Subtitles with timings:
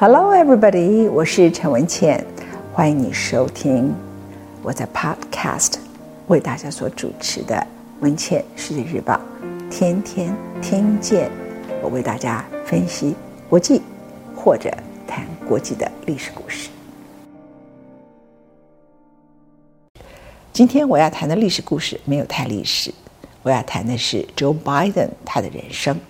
[0.00, 1.10] Hello, everybody！
[1.10, 2.24] 我是陈文茜，
[2.72, 3.94] 欢迎你收听
[4.62, 5.74] 我在 Podcast
[6.28, 7.54] 为大家所主持的
[8.00, 9.20] 《文茜世界日报》，
[9.68, 11.30] 天天听见
[11.82, 13.14] 我为大家分析
[13.46, 13.82] 国际
[14.34, 14.74] 或者
[15.06, 16.70] 谈国际的历史故事。
[20.50, 22.90] 今天我要谈的历史故事没有太历史，
[23.42, 26.00] 我要谈的是 Joe Biden 他的人生。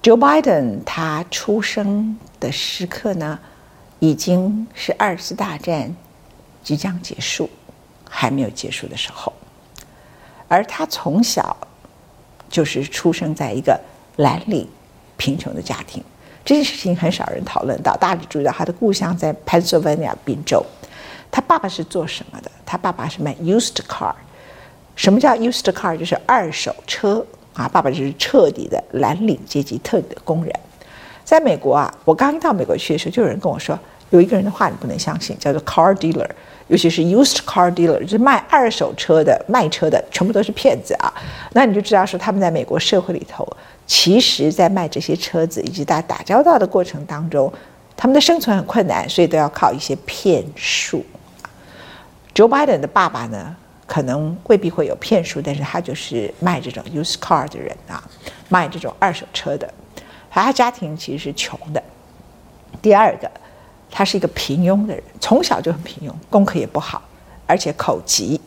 [0.00, 3.38] Joe Biden 他出生的时刻呢，
[4.00, 5.94] 已经是二次大战
[6.62, 7.48] 即将结束，
[8.10, 9.32] 还没有结束的时候。
[10.46, 11.56] 而他从小
[12.50, 13.80] 就是出生在一个
[14.16, 14.68] 蓝领
[15.16, 16.04] 贫穷的家庭，
[16.44, 17.96] 这件事情很少人讨论到。
[17.96, 20.64] 大家注意到他的故乡在 Pennsylvania 宾州，
[21.30, 22.50] 他爸爸是做什么的？
[22.66, 24.14] 他爸爸是卖 used car。
[24.94, 25.96] 什么叫 used car？
[25.96, 27.24] 就是二手车。
[27.54, 30.52] 啊，爸爸就是彻底的蓝领阶级，彻底的工人。
[31.24, 33.78] 在美国啊，我刚一到美国去的时候，就有人跟我说，
[34.10, 36.28] 有一个人的话你不能相信，叫做 car dealer，
[36.68, 41.12] 尤其是 used car dealer，就是卖二手车的、卖车的，全部都是骗子啊。
[41.52, 43.46] 那你就知道说，他们在美国社会里头，
[43.86, 47.52] 其实在卖这些车子以及大家打交道的过程当中，
[47.96, 51.04] 他们的生存很困难，所以都要靠一些骗术。
[52.34, 53.56] Joe Biden 的爸爸呢？
[53.86, 58.02] 可能未必会有骗术，但是他就是卖这种 used car 的人啊，
[58.48, 59.72] 卖这种二手车的。
[60.42, 61.82] 他家庭其实是穷的。
[62.82, 63.30] 第二个，
[63.90, 67.00] 他是一个平庸的人，从小就很平庸，功课也不好，
[67.46, 68.40] 而且口疾。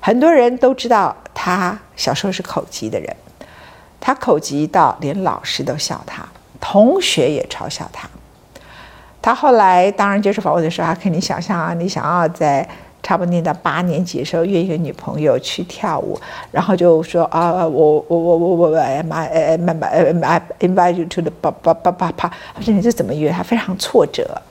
[0.00, 3.16] 很多人都知道他小时候是口疾的人，
[4.00, 6.26] 他口疾到连老师都笑他，
[6.60, 8.08] 同学也嘲笑他。
[9.20, 12.66] 他后来当然接受访问的时候，他肯定想象啊，你想要在。
[13.06, 16.18] 差不多念到八年级的时候，约一个女朋友去跳舞，
[16.50, 22.28] 然后就说啊，我我我我我哎妈哎妈妈哎妈 invite you to the 啪啪啪啪啪。
[22.52, 23.30] 他说你这怎么约？
[23.30, 24.42] 他非常挫折。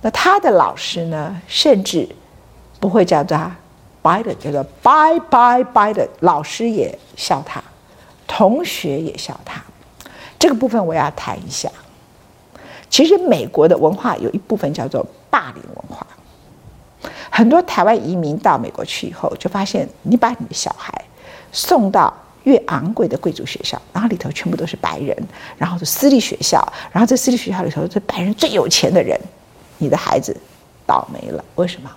[0.00, 2.08] 那他的老师呢，甚至
[2.80, 3.54] 不会叫他
[4.02, 6.08] Biden，叫做 Bye Bye Biden。
[6.20, 7.62] 老师也笑他，
[8.26, 9.62] 同学也笑他。
[10.38, 11.70] 这个部分我要谈一下。
[12.88, 16.01] 其实美国的文化有一部分叫做霸凌文化。
[17.34, 20.92] 很多台湾移民到美国去以后，就发现你把你的小孩
[21.50, 22.12] 送到
[22.42, 25.16] 越昂贵的贵族学校，然后里头全部都是白人，
[25.56, 29.18] 然后是私立学校，然后在私立学校里头是白人最有钱的人，
[29.78, 30.36] 你的孩子
[30.84, 31.42] 倒霉了。
[31.54, 31.90] 为什么？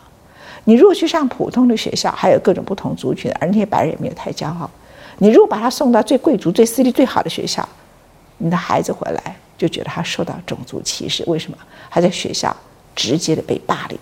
[0.64, 4.72] 你如果去上普通的学校，还有各种不同族群，而那些白人也没有太骄傲。
[5.18, 7.68] 你如果把他送到最贵族、最私立、最好的学校，
[8.38, 11.24] 你的孩子回来就觉得他受到种族歧视。
[11.28, 11.58] 为什么？
[11.90, 12.56] 他在学校
[12.96, 14.00] 直接的被霸凌。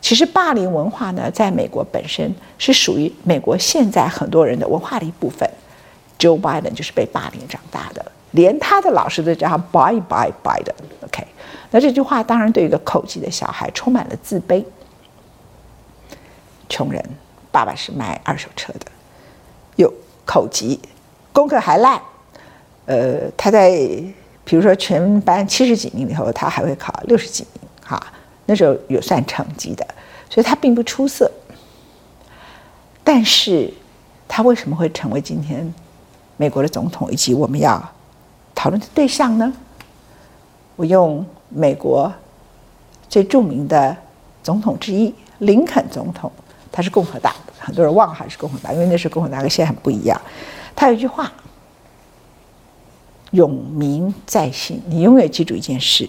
[0.00, 5.48] 其实霸凌文化呢，在美国本身是属于美国现在很多人的文化的一部分。
[6.18, 10.72] Joe Biden 就是被霸凌长大的，连他的老师都叫他 Bye Bye Biden。
[11.04, 11.26] OK，
[11.70, 14.64] 那这句话当然对一个口疾的小孩充满了自卑。
[16.68, 17.04] 穷人，
[17.52, 18.86] 爸爸是卖二手车的，
[19.76, 19.92] 有
[20.24, 20.80] 口疾，
[21.32, 22.00] 功课还烂。
[22.86, 23.70] 呃，他在
[24.44, 28.00] 比如说全班七十几名里头，他还会考六十几名，哈。
[28.46, 29.86] 那时候有算成绩的，
[30.30, 31.30] 所以他并不出色。
[33.04, 33.72] 但是，
[34.26, 35.72] 他为什么会成为今天
[36.36, 37.80] 美国的总统以及我们要
[38.54, 39.52] 讨论的对象呢？
[40.74, 42.12] 我用美国
[43.08, 43.96] 最著名的
[44.42, 46.30] 总统之一林肯总统，
[46.70, 50.20] 他是共和党的，很多人忘了他是共和党，因为那时候共和党跟现在很不一样。
[50.74, 51.32] 他有一句话
[53.30, 56.08] ：“永铭在心。”你永远记住一件事。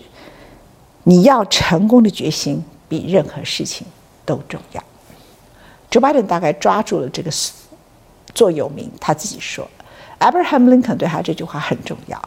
[1.08, 3.88] 你要成功的决心比任何事情
[4.26, 4.84] 都重要。
[5.90, 7.32] Joe Biden 大概抓住了这个
[8.34, 9.66] 座右铭，他自己说
[10.20, 12.22] ，Abraham Lincoln 对他这句话很重要，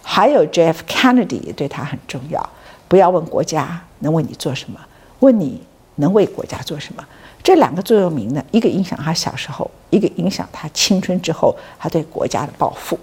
[0.00, 2.48] 还有 J F Kennedy 也对他很重要。
[2.86, 4.78] 不要问国家能为你做什么，
[5.18, 5.60] 问你
[5.96, 7.04] 能为国家做什么。
[7.42, 12.96] 这两个座右铭呢，一个影响他小时候，一个影响他青春之后他对国家的抱负。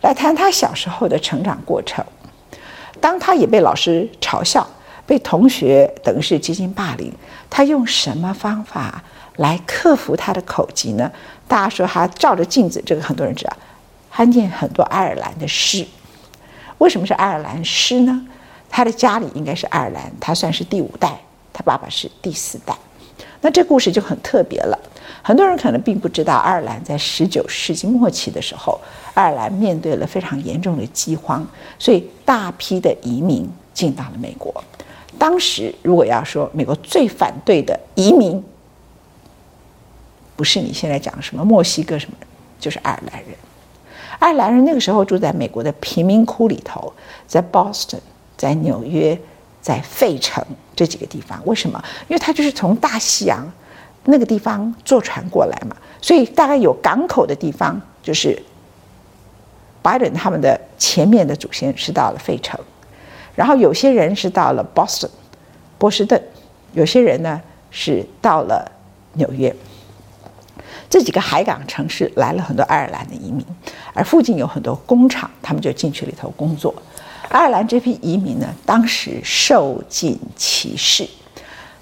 [0.00, 2.02] 来谈他小时候的成长过程。
[3.02, 4.64] 当他也被老师嘲笑，
[5.04, 7.12] 被同学等于是接近霸凌，
[7.50, 9.02] 他用什么方法
[9.36, 11.10] 来克服他的口疾呢？
[11.48, 13.56] 大家说他照着镜子，这个很多人知道，
[14.08, 15.84] 他念很多爱尔兰的诗。
[16.78, 18.24] 为什么是爱尔兰诗呢？
[18.70, 21.20] 他的家里应该是爱尔兰，他算是第五代，
[21.52, 22.72] 他爸爸是第四代。
[23.40, 24.78] 那这故事就很特别了。
[25.20, 28.80] 很多人可能并不知道，爱尔兰在十九世纪末期的时候，
[29.14, 31.46] 爱尔兰面对了非常严重的饥荒，
[31.78, 34.52] 所以大批的移民进到了美国。
[35.18, 38.42] 当时如果要说美国最反对的移民，
[40.34, 42.16] 不是你现在讲什么墨西哥什么，
[42.58, 43.34] 就是爱尔兰人。
[44.18, 46.92] 爱尔兰人那个时候住在美国的贫民窟里头，
[47.26, 47.98] 在 Boston，
[48.36, 49.18] 在纽约，
[49.60, 50.44] 在费城
[50.74, 51.40] 这几个地方。
[51.44, 51.82] 为什么？
[52.08, 53.46] 因为他就是从大西洋
[54.04, 58.40] 那个地方坐船过来嘛，所以大概有港口的地方，就是
[59.80, 62.58] 拜登他们的前面的祖先是到了费城，
[63.34, 65.10] 然后有些人是到了 Boston
[65.78, 66.20] 波士顿，
[66.72, 67.40] 有些人呢
[67.70, 68.70] 是到了
[69.14, 69.54] 纽约。
[70.90, 73.44] 这几个海港城市来了很多爱尔兰的移民，
[73.94, 76.74] 而附近有很多工厂，他们就进去里头工作。
[77.28, 81.08] 爱尔兰这批移民呢，当时受尽歧视，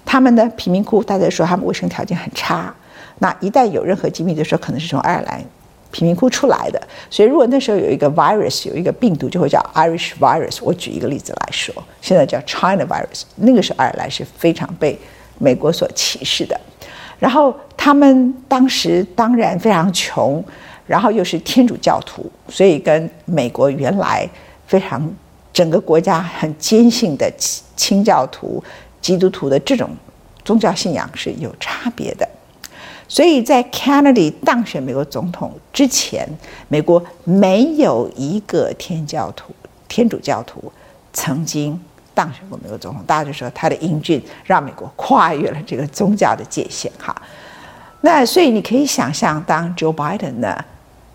[0.05, 2.73] 他们的贫民窟，大家说他们卫生条件很差。
[3.19, 5.43] 那一旦有任何疾病，就说可能是从爱尔兰
[5.91, 6.81] 贫民窟出来的。
[7.09, 10.59] 所以如果那时候有一个 virus，有一个病毒，就会叫 Irish virus。
[10.61, 13.23] 我举一个例子来说，现在叫 China virus。
[13.35, 14.97] 那个时候爱尔兰是非常被
[15.37, 16.59] 美国所歧视的。
[17.19, 20.43] 然后他们当时当然非常穷，
[20.87, 24.27] 然后又是天主教徒，所以跟美国原来
[24.65, 25.07] 非常
[25.53, 27.31] 整个国家很坚信的
[27.75, 28.63] 清教徒、
[29.01, 29.89] 基督徒的这种
[30.45, 32.27] 宗教信仰是有差别的。
[33.07, 36.27] 所以在 Kennedy 当选美国总统之前，
[36.67, 39.53] 美国没有一个天教徒、
[39.87, 40.71] 天主教徒
[41.11, 41.79] 曾经。
[42.13, 47.15] 当选过美国总统，大家就说他的英俊让美国跨越了这个宗教的界限哈。
[48.01, 50.53] 那所以你可以想象，当 Joe Biden 呢，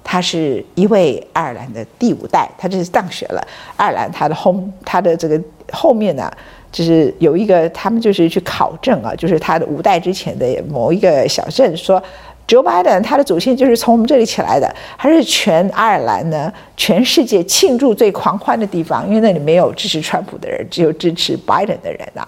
[0.02, 3.46] 他是一位爱尔兰的第五代，他就是当选了
[3.76, 5.38] 爱尔兰，他的后他的这个
[5.70, 6.32] 后面呢，
[6.76, 12.02] 就是有一个他们就是去考证啊，就是他的五代之前的某一个小镇说。
[12.48, 16.52] Joe Biden 他的祖先就是从我们这里起来的，还是全爱尔兰呢？
[16.76, 22.24] 全世界庆祝最狂欢的地方，因为那里没有支持川普的人，只有支持 Biden 的人啊。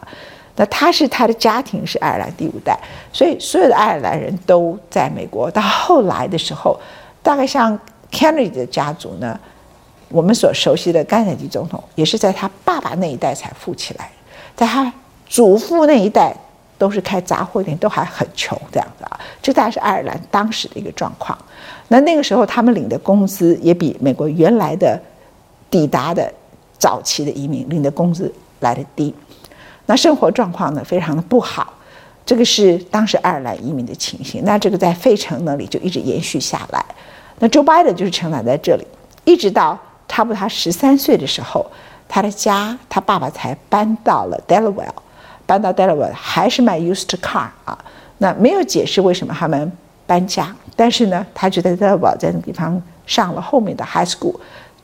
[0.57, 2.77] 那他是他的家庭是爱尔兰第五代，
[3.13, 5.49] 所以所有的爱尔兰人都在美国。
[5.49, 6.77] 到后来的时候，
[7.23, 7.79] 大概像
[8.11, 9.39] Kennedy 的家族呢，
[10.09, 14.11] 我们所熟悉的甘乃迪总统，也是在他爸爸那一代才富起来，
[14.59, 14.93] 在他
[15.27, 16.37] 祖父那一代。
[16.81, 21.37] 都是开杂货店，都还很穷这样子啊，这大概是爱尔兰当时的一个状况。
[21.89, 24.97] 那那个时候他们领的工资也比美国原来的
[25.69, 26.33] 抵达的
[26.79, 29.13] 早期的移民领的工资来得低，
[29.87, 31.75] 那生活状况呢非常的不好。
[32.25, 34.45] 这个是当时爱尔兰移民的情形。
[34.45, 36.85] 那这个在费城那里就一直延续下来。
[37.41, 38.87] 那 Joe Biden 就是成长在这里，
[39.25, 39.77] 一直到
[40.07, 41.67] 差不多他十三岁的时候，
[42.09, 44.89] 他的家他爸爸才搬到了 Delaware。
[45.47, 47.79] 搬到 Delaware 还是卖 used car 啊？
[48.19, 49.73] 那没有解释为什么他们
[50.07, 54.35] 搬家，但是呢，他就在 Delaware 在那个地方上了后面的 high school，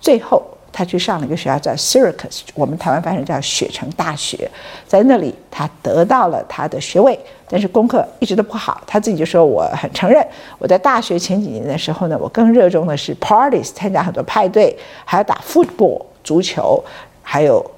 [0.01, 0.43] 最后
[0.73, 4.51] 他去上了一个学校叫 Syracuse，我们台湾翻译叫雪城大学，
[4.87, 8.81] 在那里他得到了他的学位，但是功课一直都不好。
[8.87, 10.27] 他自己就说：“我很承认，
[10.59, 14.75] 我在大学前几年的时候呢，我更热衷的是 parties，参加很多派对，
[15.05, 16.83] 还要打 football 足球，
[17.25, 17.69] 还有。”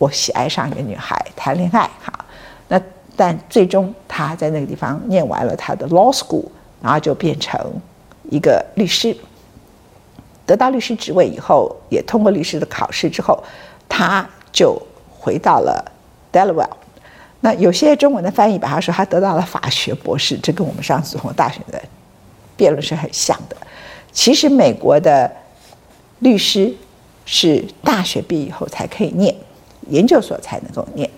[0.00, 2.24] 我喜爱上一个女孩谈恋爱，哈，
[2.68, 2.80] 那
[3.16, 6.44] 但最终他在那个地方念完了他的 law school，
[6.80, 7.60] 然后就变成
[8.30, 9.16] 一个律师，
[10.46, 13.42] 得到律师职位以后，也通过律师的考试之后，
[13.88, 14.80] 他就
[15.10, 15.84] 回到了
[16.32, 16.70] Delaware。
[17.40, 21.82] 那有些中文的翻译把他说他得到了法学博士，这跟我们上次从大学的
[22.56, 23.56] 辩论是很像的。
[24.12, 25.28] 其实美国的
[26.20, 26.72] 律师
[27.30, 29.34] 是大学毕业以后才可以念。
[29.90, 31.08] 研究所才能够念，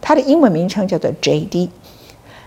[0.00, 1.68] 它的英文名称叫做 JD。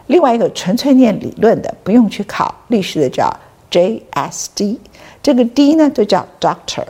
[0.07, 3.33] 另外一个纯粹念理论的，不用去考律师的叫
[3.71, 4.77] JSD。
[5.23, 6.85] 这个 D 呢，就叫 Doctor。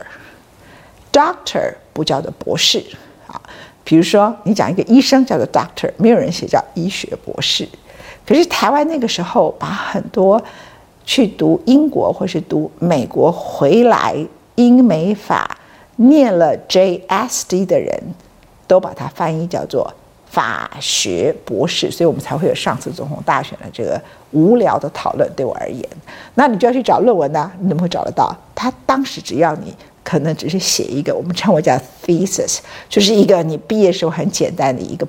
[1.12, 2.84] Doctor 不叫做博士
[3.28, 3.40] 啊。
[3.84, 7.68] 比如说，你讲一个医生叫做 Doctor，没有人写叫医学博士。
[8.26, 10.42] 可是台湾那个时候，把很多
[11.04, 14.14] 去读英国或是读美国回来
[14.54, 15.58] 英美法
[16.00, 18.02] 念了 JSD 的人。
[18.70, 19.92] 都把它翻译叫做
[20.26, 25.28] 法学博士，所以我们才会有上次总统大选的这个无聊的讨论。
[25.34, 25.84] 对我而言，
[26.36, 27.50] 那你就要去找论文呢？
[27.58, 28.32] 你怎么会找得到？
[28.54, 31.76] 他当时只要你可能只是写一个，我们称为叫
[32.06, 35.04] thesis，就是一个你毕业时候很简单的一个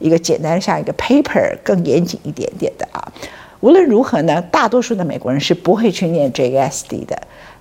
[0.00, 3.12] 一个简单像一个 paper 更严谨一点点的啊。
[3.60, 7.16] 无论如何呢，大多数的美国人是不会去念 JSD 的。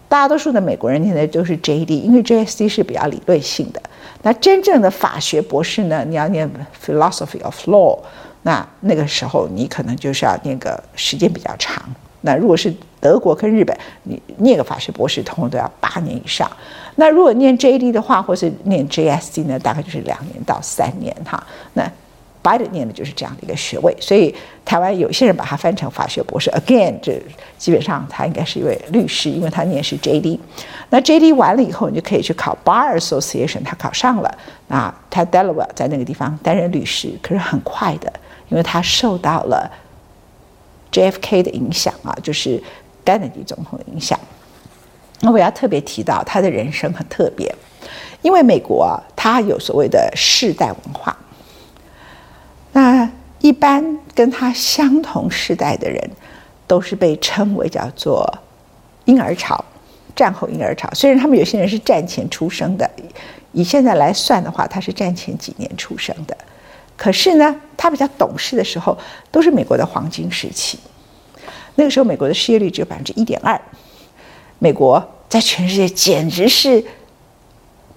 [0.09, 3.81] 大多数的美国人念的都是 JD，因为 JSD 是比较理论性的。
[4.23, 6.49] 那真正的法学博士呢，你要念
[6.83, 7.99] Philosophy of Law，
[8.43, 11.83] 那那个时候你可能就是要念个时间比较长。
[12.21, 16.49] 那如果是德国跟日本，你念个法学博士，通常都要八年以上。
[16.95, 21.45] 那如果念 JD 的话，或是念 JSD 呢，大概就是两年到三年哈。
[21.73, 21.89] 那
[22.47, 26.49] Biden 念的就是这样的一个学位，所以台湾有些人把它翻成法学博士。
[26.51, 27.21] Again，这
[27.57, 30.39] 基本上他应该是一位律师，因为他念是 JD。
[30.89, 34.37] 那 JD 完了以后，你就可以去考 Bar Association，他考上了。
[34.67, 38.13] 那他 Delaware 在那个地方担任律师，可是很快的，
[38.47, 39.69] 因为他受到了
[40.93, 42.63] JFK 的影响啊，就是
[43.03, 44.17] 甘乃迪总统的影响。
[45.19, 47.53] 那我要特别提到他的人生很特别，
[48.21, 51.17] 因为美国啊，他有所谓的世代文化。
[52.77, 56.11] 那一般跟他相同世代的人，
[56.67, 58.31] 都是被称为叫做
[59.05, 59.65] 婴儿潮，
[60.15, 60.87] 战后婴儿潮。
[60.93, 62.87] 虽然他们有些人是战前出生的，
[63.51, 66.37] 以现在来算的话，他是战前几年出生的，
[66.95, 68.95] 可是呢，他比较懂事的时候，
[69.31, 70.77] 都是美国的黄金时期。
[71.73, 73.59] 那个时候，美国的失业率只有百分之一点二。
[74.59, 76.85] 美国在全世界简直是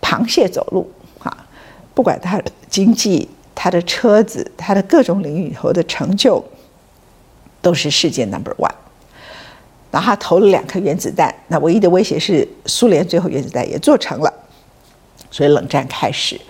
[0.00, 0.90] 螃蟹走路
[1.22, 1.46] 啊！
[1.92, 3.28] 不管它经济、
[3.62, 6.42] 他的车子、他的各种领域以后的成就，
[7.60, 8.72] 都是世界 number one。
[9.90, 14.32] 然后他投了两颗原子弹，那唯一的威胁是苏联最后原子弹也做成了，
[15.30, 16.40] 所以冷战开始。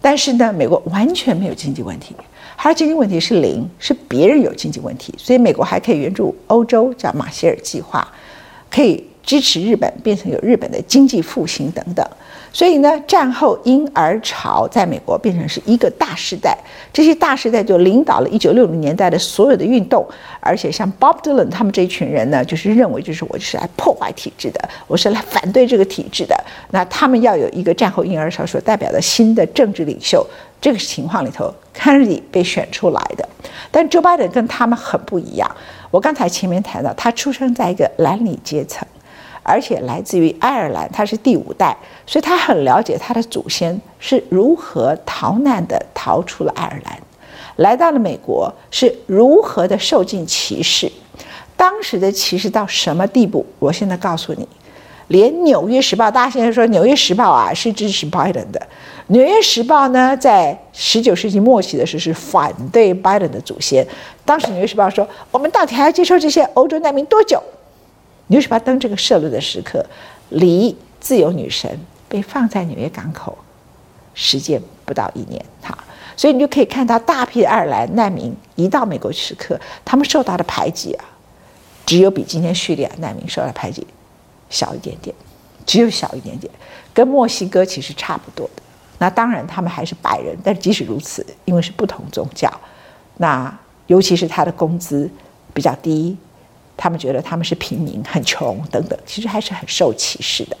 [0.00, 2.14] 但是呢，美国完全没有经济问题，
[2.56, 8.06] 它的经济问题是零，是别人有经济问题，所以美国还可以援助欧洲，叫马歇尔计划，
[8.70, 9.04] 可以。
[9.22, 12.04] 支持日本变成有日本的经济复兴等等，
[12.52, 16.58] 所以呢，战后婴儿潮在美国变成是一个大时代。
[16.92, 20.06] 这些大时代就领导了一九六零年代的所有的运动，
[20.40, 26.36] 而且像 Bob Dylan 他们这一群人呢，就是认为就是我就是来破坏体制的，我是来反对这个体制的。
[26.72, 30.26] 那他们要有一个战后婴儿潮所代表的新的政治领袖。
[30.60, 33.28] 这个情况里头，Kennedy 被选出来的，
[33.72, 35.50] 但 Joe Biden 跟他们很不一样。
[35.90, 38.81] 我刚才前面谈到，他出生在一个蓝领阶层。
[39.42, 46.98] 而且来自于爱尔兰，他是第五代，所以他很了解他的祖先是如何逃难的逃出了爱尔兰，
[47.56, 50.90] 来到了美国是如何的受尽歧视，
[51.56, 53.44] 当时的歧视到什么地步？
[53.58, 54.46] 我现在告诉你，
[55.08, 58.60] 连《纽约时报》，大家现在说《纽约时报》啊是支持拜登的，
[59.08, 63.86] 《纽约时报》呢在十九世纪末期的时候是反对拜登的祖先，
[64.24, 67.42] 当时《纽约时报》说，我们到底还要接受这些欧洲难民多久？
[68.32, 69.84] 纽约时报登这个社论的时刻，
[70.30, 73.36] 离自由女神被放在纽约港口
[74.14, 75.76] 时间不到一年，哈，
[76.16, 81.04] 所以你就可以看到大批的爱尔兰难民移到美国时刻，他们受到的排挤啊，
[81.84, 83.86] 只有比今天叙利亚难民受到的排挤
[84.48, 85.14] 小一点点，
[85.66, 86.50] 只有小一点点，
[86.94, 88.62] 跟墨西哥其实差不多的。
[88.96, 92.50] 那当然他们还是白人，但即使如此，因为是不同宗教，
[93.18, 93.54] 那
[93.88, 95.10] 尤其是他的工资
[95.52, 96.16] 比较低。
[96.76, 100.56] 他们觉得他们是平民，很穷等等，其实还是很受歧视的。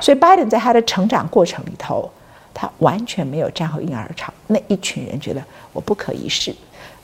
[0.00, 2.08] 所以拜登在他的成长过程里头，
[2.54, 6.54] 他完全没有战后婴儿潮那一群人觉得我不可一世，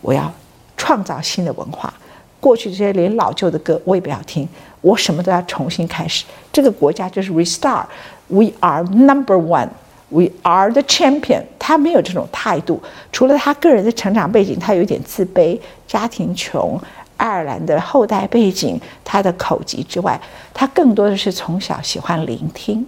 [0.01, 0.33] 我要
[0.77, 1.93] 创造新的文化。
[2.39, 4.49] 过去这些连老旧的歌我也不要听，
[4.81, 6.25] 我什么都要重新开始。
[6.53, 11.43] 这个国家就是 restart，we are number one，we are the champion。
[11.59, 12.83] 他没有这种态度，
[13.13, 16.81] 除了他个人的成长背景，他有点自卑，家庭穷。
[17.17, 20.21] 爱尔兰的后代背景，他的口疾之外，
[20.53, 22.85] 他更多的是从小喜欢聆听，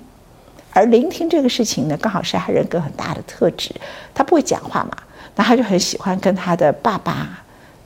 [0.72, 3.70] 而聆听这个事情呢，刚好是他人格很大的特质。
[4.12, 4.96] 他不会讲话嘛，
[5.36, 7.42] 那他就很喜欢跟他的爸爸、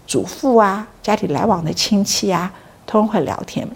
[0.06, 2.50] 祖父啊、家里来往的亲戚啊，
[2.86, 3.68] 通通会聊天。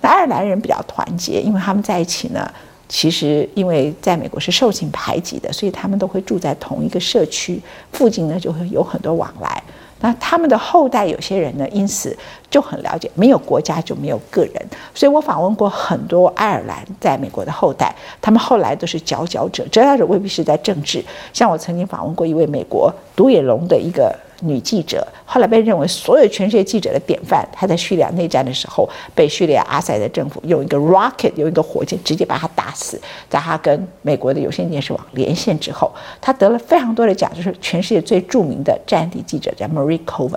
[0.00, 2.48] 那爱尔兰人比较团结，因为他们在一起呢，
[2.88, 7.60] 其实因为在美国是受尽排挤的，所以他们都会住在同一个社区，
[7.92, 9.62] 附近呢就会有很多往来。
[10.00, 12.16] 那他们的后代有些人呢，因此
[12.50, 14.54] 就很了解，没有国家就没有个人。
[14.94, 21.04] 所以我访问过很多爱尔兰在美国的后代，他们后来都是佼佼者，佼佼者未必是在政治。
[21.32, 24.14] 像我曾经访问过一位美国独眼龙的一个。
[24.40, 27.46] 女记者后来被认为所有全世界记者的典范。
[27.52, 33.00] 她在叙利亚内战的时候，被叙利亚阿塞的政府用一个 rocket，用一个火箭直接把她打死。
[33.28, 40.36] 在她跟美国的有线电视网连线之后，她得了非常多的奖，就是全世界最著名的战地记者叫 Marie Coven，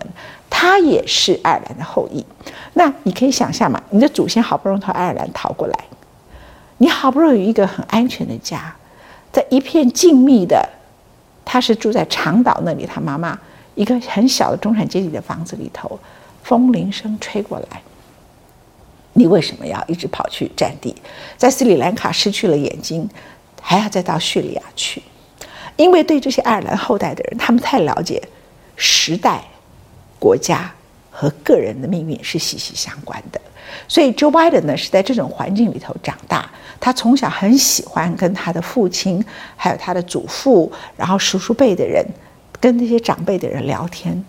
[0.49, 2.25] 她也是爱尔兰的后裔。
[2.73, 5.79] 那你可以想象嘛，你的祖先好不容易从爱尔兰逃过来，
[6.77, 8.75] 你好不容易有一个很安全的家，
[9.31, 10.67] 在一片静谧的，
[11.45, 13.39] 他是住在长岛那里，他妈妈。
[13.75, 15.99] 一个很小的中产阶级的房子里头，
[16.43, 17.81] 风铃声吹过来。
[19.13, 20.95] 你为什么要一直跑去战地？
[21.37, 23.07] 在斯里兰卡失去了眼睛，
[23.61, 25.01] 还要再到叙利亚去？
[25.75, 28.21] 因为对这些爱尔兰后代的人，他们太了解
[28.75, 29.43] 时代、
[30.19, 30.71] 国家
[31.11, 33.39] 和个人的命运是息息相关的。
[33.87, 36.49] 所以，Joe Biden 呢是在这种环境里头长大。
[36.79, 39.23] 他从小很喜欢跟他的父亲，
[39.55, 42.05] 还有他的祖父，然后叔叔辈的人。
[42.63, 44.23] 跟那些长辈的人聊天，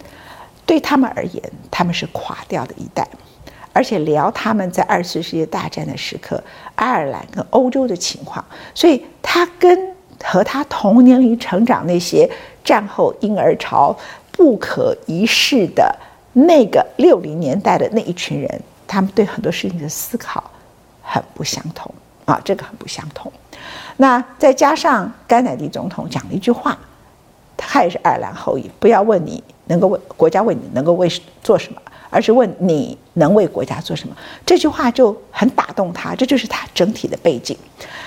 [0.67, 3.07] 对他们而言，他们是垮掉的一代。
[3.73, 6.43] 而且聊他们在二次世界大战的时刻，
[6.75, 12.29] 爱尔兰跟欧洲的情况，所以他跟和他同年龄成长那些
[12.65, 13.97] 战后婴儿潮
[14.33, 15.97] 不可一世的
[16.33, 20.43] 那个六零年代的那一群人，他们对很多事情的思考
[21.03, 23.33] 很不相同啊，这个很不相同。
[23.99, 26.77] 那再加上甘乃迪总统讲了一句话，
[27.75, 31.11] 他也是爱尔兰后裔，不要问你能够为国家为你能够为
[31.43, 31.83] 做什么。
[32.09, 34.17] 而是问你能为国家做什么？
[34.47, 37.57] 这句话就很打动他，这就是他整体的背景。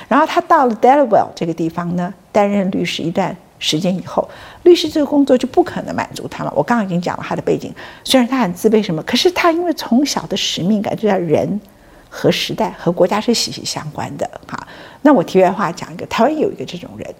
[0.07, 4.25] 然后他到了 Delaware 这个地方呢，担任律师一段时间以后，
[4.63, 6.53] 律师这个工作就不可能满足他了。
[6.55, 11.59] 我刚刚已经讲了他的背景，虽然他很自卑什么，可是他因为从小的使命感，就叫人
[12.07, 14.25] 和时代和国家是息息相关的。
[14.47, 14.57] 哈，
[15.01, 17.13] 那我题外话讲一个，台湾有一个这种人，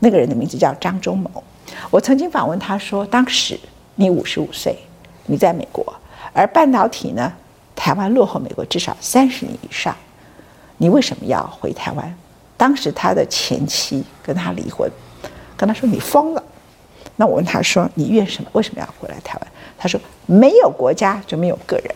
[0.00, 1.30] 那个人的名字叫张忠谋。
[1.90, 3.58] 我曾经访问他说，当时
[3.94, 4.76] 你五十五岁，
[5.26, 5.94] 你在美国。
[6.32, 7.32] 而半导体呢，
[7.74, 9.94] 台湾落后美国至少三十年以上，
[10.78, 12.14] 你为什么要回台湾？
[12.56, 14.90] 当时他的前妻跟他离婚，
[15.56, 16.42] 跟他说你疯了。
[17.16, 18.50] 那我问他说你愿什么？
[18.52, 19.52] 为什么要回来台湾？
[19.78, 21.94] 他说没有国家就没有个人。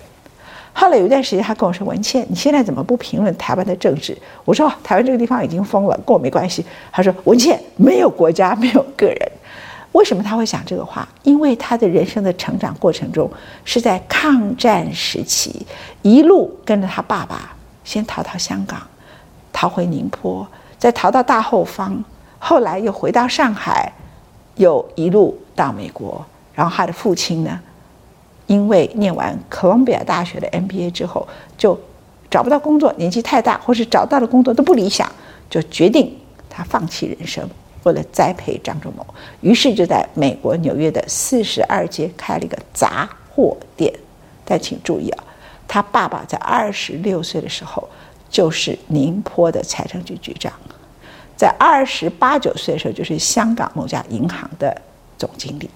[0.77, 4.15] 后来有一段时间他跟我说文倩，你现在怎么不评论台湾的政治？
[4.45, 6.67] 我说台湾这个地方已经疯了，跟我没关系。
[6.91, 9.33] 他说文倩没有国家没有个人。
[9.93, 11.09] 为什么他会讲这个话？
[11.23, 13.31] 因为他的人生的成长过程中
[13.65, 15.65] 是在抗战时期，
[16.03, 17.55] 一路跟着他爸爸，
[17.85, 18.83] 先逃到香港，
[19.53, 20.45] 逃回宁波，
[20.77, 22.05] 再逃到大后方，
[22.41, 23.93] 后来又回到上海，
[24.57, 26.27] 又一路到美国。
[26.53, 27.61] 然后他的父亲呢，
[28.47, 31.79] 因为念完哥伦比亚大学的 MBA 之后，就
[32.31, 35.11] 找不到工作，年纪太大，或是找到的工作都不理想，
[35.49, 36.17] 就决定
[36.49, 37.49] 他放弃人生。
[37.85, 39.07] 为了栽培张忠谋，
[39.43, 43.93] 于是就在美国纽约的四十二街开了一个杂货店。
[44.43, 45.25] 但请注意啊，
[45.69, 47.87] 他爸爸在二十六岁的时候
[48.31, 50.51] 就是宁波的财政局局长，
[51.37, 54.75] 在二十八九岁的时候就是香港某家银行的
[55.19, 55.69] 总经理，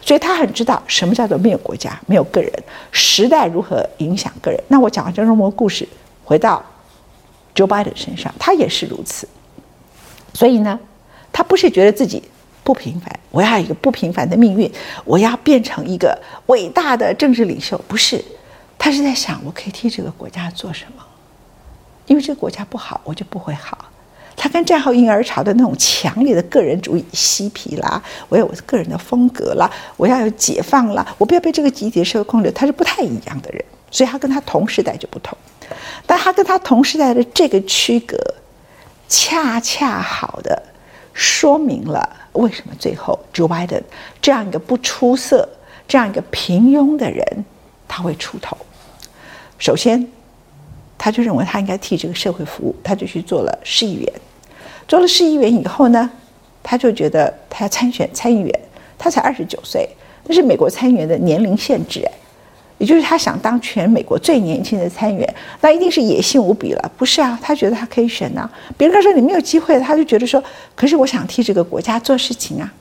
[0.00, 2.52] 所以他很知道什么叫做没有国家、没有个人，
[2.90, 4.62] 时代如何影响个人。
[4.68, 5.88] 那我讲完张忠谋故事，
[6.24, 6.64] 回到
[7.54, 9.28] Joe Biden 身上，他也是如此。
[10.34, 10.78] 所以呢，
[11.32, 12.22] 他不是觉得自己
[12.64, 14.70] 不平凡，我要一个不平凡的命运，
[15.04, 18.24] 我要变成一个伟大的政治领袖，不是，
[18.78, 21.04] 他是在想我可以替这个国家做什么，
[22.06, 23.76] 因为这个国家不好，我就不会好。
[24.36, 35.36] 他跟战后婴儿潮的那种强烈的个人主义嬉皮啦，我有我个人的风格啦，我要有解放啦，我不要被这个集体社会控制，他是不太一样的人，所以他跟他同时代就不同，
[36.06, 38.16] 但他跟他同时代的这个区隔，
[39.08, 40.62] 恰恰好的。
[41.14, 43.82] 说明了为什么最后 Joe Biden
[44.22, 45.46] 这样一个不出色、
[45.86, 47.44] 这样一个平庸的人，
[47.86, 48.56] 他会出头。
[49.58, 50.10] 首先，
[51.04, 54.12] 他就认为他应该替这个社会服务，他就去做了市议员。
[54.86, 56.08] 做了市议员以后呢，
[56.62, 58.60] 他就觉得他要参选参议员。
[58.96, 59.88] 他才二十九岁，
[60.28, 62.08] 那是美国参议员的年龄限制。
[62.78, 66.92] 也就是他想当全美国最年轻的参议员，那一定是野心无比了。
[66.96, 70.40] 不是啊，他觉得他可以选呢、别人他说你没有机会，他就觉得说，
[70.76, 72.72] 可是我想替这个国家做事情啊。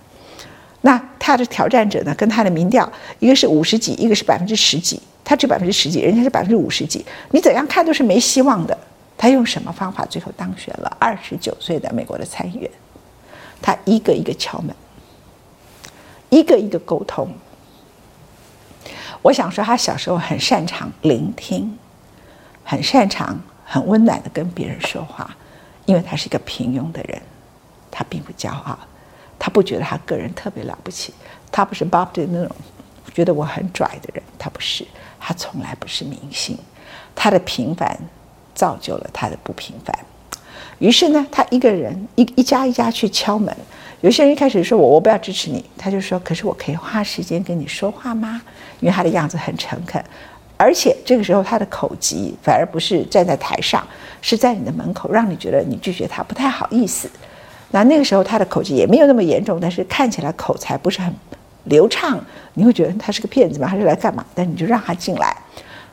[0.81, 8.77] 那他的挑战者呢，跟他的民调，一个是五十几，一个是百分之十几，他只百分之十几，人家是百分之五十几，你怎样看都是没希望的。
[9.17, 12.71] 他用什么方法最后当选了二十九岁的美国的参议员？
[13.61, 14.75] 他一个一个敲门，
[16.29, 17.31] 一个一个沟通。
[19.21, 21.77] 我想说，他小时候很擅长聆听，
[22.63, 25.37] 很擅长很温暖的跟别人说话，
[25.85, 27.21] 因为他是一个平庸的人，
[27.91, 28.75] 他并不骄傲，
[29.37, 31.13] 他不觉得他个人特别了不起，
[31.51, 32.55] 他不是 Bob 的那种
[33.13, 34.83] 觉得我很拽的人，他不是，
[35.31, 36.57] 他从来不是明星，
[37.15, 37.97] 他的平凡
[38.53, 39.97] 造就了他的不平凡。
[40.79, 43.55] 于是呢，他一个人一一家一家去敲门。
[44.01, 48.41] 有些人一开始说我我不要支持你，他就说，可是我可以花时间跟你说话吗？
[48.81, 50.03] 因为他的样子很诚恳，
[50.57, 53.87] 而且这个时候他的口疾反而不是站在台上，
[54.21, 57.09] 是在你的门口，让你觉得你拒绝他不太好意思。
[57.69, 61.13] 那那个时候他的口疾也没有那么严重，但是看起来口才不是很
[61.65, 62.19] 流畅，
[62.53, 63.67] 你会觉得他是个骗子吗？
[63.69, 64.25] 他是来干嘛？
[64.33, 65.35] 但你就让他进来，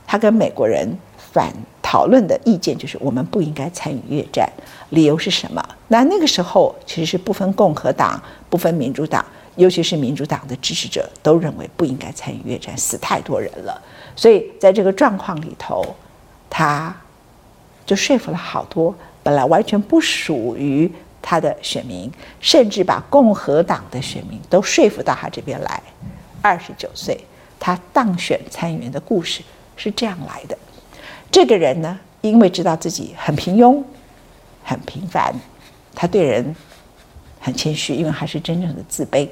[0.07, 1.53] 他跟美国人反
[1.83, 4.51] 讨论的意见就是我们不应该参与越战，
[4.91, 5.63] 理由是什么？
[5.89, 9.25] 那那个时候其实是不分共和党，不分民主党。
[9.57, 13.83] 尤其是民主党的支持者都认为不应该参与越战，死太多人了。
[14.15, 15.85] 所以在这个状况里头，
[16.49, 16.95] 他
[17.85, 20.89] 就说服了好多本来完全不属于
[21.31, 22.11] 他的选民，
[22.41, 25.83] 甚至把共和党的选民都说服到他这边来。
[26.41, 27.23] 二十九岁，
[27.61, 29.43] 他当选参议员的故事
[29.77, 30.57] 是这样来的。
[31.31, 33.85] 这个人呢，因为知道自己很平庸、
[34.65, 35.35] 很平凡，
[35.95, 36.57] 他对人
[37.39, 39.29] 很谦虚，因为他是真正的自卑。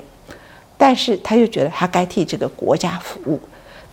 [0.77, 3.41] 但是他又觉得他该替这个国家服务。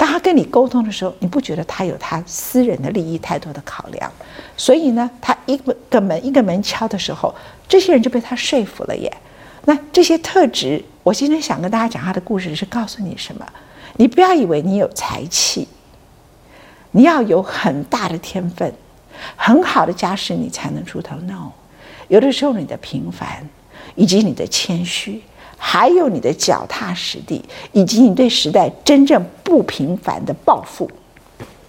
[0.03, 4.11] 当他跟你沟通的时候，你不觉得他有他私人的利益太多的考量？
[4.57, 5.55] 所以呢，他一
[5.89, 7.33] 个门一个门敲的时候，
[7.69, 9.09] 这些人就被他说服了耶。
[9.63, 13.47] 那这些特质，我今天想跟大家讲他的故事是告诉你什么？
[13.95, 15.65] 你不要以为你有才气，
[16.91, 18.73] 你要有很大的天分，
[19.37, 21.15] 很好的家世，你才能出头。
[21.15, 21.51] No，
[22.09, 23.47] 有的时候你的平凡，
[23.95, 25.21] 以及你的谦虚。
[25.65, 30.91] 还有你的脚踏实地，以及你对时代真正不平凡的抱负，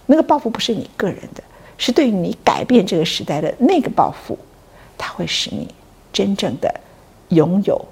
[0.05, 1.41] 那个抱负不是你个人的，
[1.77, 4.37] 是对于你改变这个时代的那个抱负，
[4.97, 5.73] 它会使你
[6.11, 6.69] 真正的
[7.29, 7.83] 拥有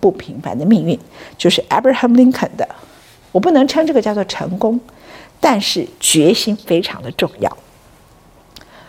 [0.00, 0.98] 不平凡的命运。
[1.36, 2.66] 就是 Abraham Lincoln 的，
[3.30, 4.80] 我不能称这个叫做成功，
[5.40, 7.54] 但是决心非常的重要。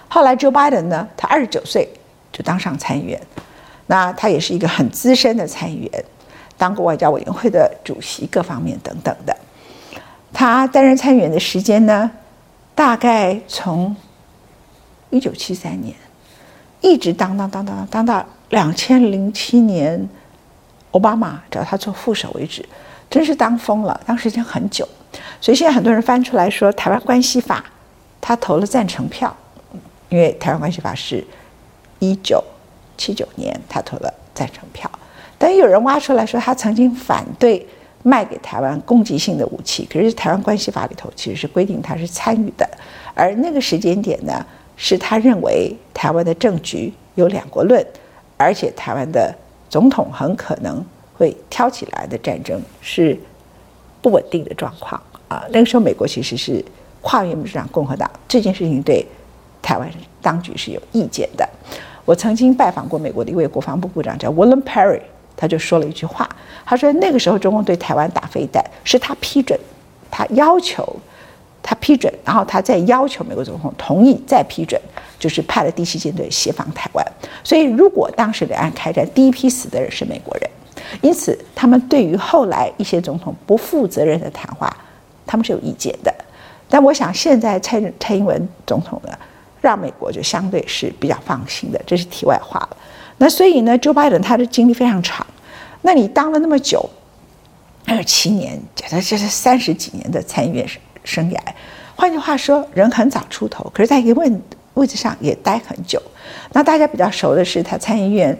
[0.07, 1.89] 后来 Joe Biden 呢，他二十九岁
[2.31, 3.21] 就当上参议员，
[3.87, 6.05] 那他也是一个很资深的参议员。
[6.57, 9.35] 当过外交委员会的主席，各方面等等的。
[10.33, 12.09] 他担任参议员的时间呢，
[12.73, 13.95] 大概从
[15.09, 15.95] 一九七三年
[16.81, 20.09] 一直当当当当当到两千零七年，
[20.91, 22.67] 奥巴马找他做副手为止，
[23.09, 24.87] 真是当疯了，当时间很久。
[25.39, 27.59] 所以现在很多人翻出来说，《台湾关系法》，
[28.19, 29.33] 他投了赞成票，
[30.09, 31.25] 因为《台湾关系法》是
[31.99, 32.43] 一九
[32.97, 34.91] 七九年他投了赞成票。
[35.45, 37.63] 但有人挖出来说，他曾经反对
[38.01, 39.88] 卖给台湾攻击性的武器。
[39.88, 42.67] 可是《台湾关系法》里头其实是规定他是参与的，
[43.13, 44.43] 而那个时间点呢，
[44.75, 47.86] 是他认为台湾的政局有两国论，
[48.38, 49.31] 而且台湾的
[49.69, 53.15] 总统很可能会挑起来的战争是
[54.01, 55.45] 不稳定的状况啊。
[55.51, 56.65] 那个时候，美国其实是
[57.01, 59.05] 跨越民主党、共和党这件事情对
[59.62, 59.88] 台湾
[60.23, 61.47] 当局是有意见的。
[62.03, 65.01] 我曾经拜访过美国的一位国防部部长，叫 William Perry。
[65.37, 66.29] 他就说了一句话，
[66.65, 69.59] 他说那个时候中共对台湾打飞弹是他批准，
[70.09, 70.95] 他要求
[71.61, 74.79] 他批准，然后他再要求美国总统同意再批准，
[75.19, 77.05] 就是派了第七舰队协防台湾。
[77.43, 80.49] 所以如果当时两岸开战，第一批死的人是美国人，
[81.01, 84.75] 因此他们对于后来一些总统不负责任的谈话，
[85.25, 86.13] 他们是有意见的。
[86.69, 89.11] 但我想现在蔡蔡英文总统呢，
[89.61, 92.77] 让美国就相对是比较放心的，这是题外话了。
[93.17, 95.25] 那所以呢，Joe Biden 他的经历非常长。
[95.82, 96.89] 那你当了那么久，
[97.86, 100.67] 二十七年，这这是三十几年的参议员
[101.04, 101.38] 生涯。
[101.95, 104.32] 换句话说，人很早出头，可是在一个位
[104.73, 106.01] 位置上也待很久。
[106.51, 108.38] 那大家比较熟的是，他参议院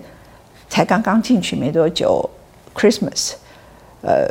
[0.68, 2.28] 才刚刚进去没多久
[2.74, 3.34] ，Christmas，
[4.02, 4.28] 呃，